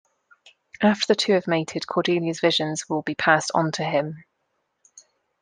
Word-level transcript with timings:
After 0.81 1.05
the 1.09 1.15
two 1.15 1.33
have 1.33 1.45
mated, 1.45 1.85
Cordelia's 1.85 2.39
visions 2.39 2.89
will 2.89 3.03
be 3.03 3.13
passed 3.13 3.51
on 3.53 3.71
to 3.73 3.83
him. 3.83 4.23